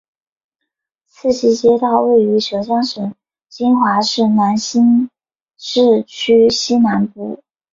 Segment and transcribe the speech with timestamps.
[1.11, 3.13] 赤溪街道位于浙江省
[3.47, 4.79] 金华市兰溪
[5.59, 7.43] 市区西南部。